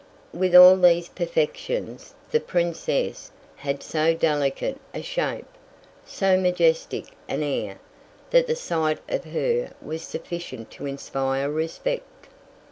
With 0.33 0.55
all 0.55 0.77
these 0.77 1.09
perfections 1.09 2.15
the 2.31 2.39
Princess 2.39 3.29
had 3.57 3.83
so 3.83 4.15
delicate 4.15 4.79
a 4.95 5.03
shape, 5.03 5.45
so 6.07 6.35
majestic 6.37 7.11
an 7.27 7.43
air, 7.43 7.77
that 8.31 8.47
the 8.47 8.55
sight 8.55 8.97
of 9.07 9.25
her 9.25 9.69
was 9.79 10.01
sufficient 10.01 10.71
to 10.71 10.87
inspire 10.87 11.51
respect. 11.51 12.29